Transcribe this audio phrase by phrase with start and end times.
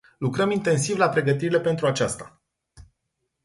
[0.17, 2.41] Lucrăm intensiv la pregătirile pentru aceasta.